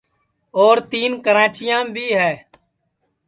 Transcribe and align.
اور 0.59 0.77
تین 0.91 1.11
کراچیام 1.25 1.85
بھی 1.95 2.07
ہے 2.19 2.33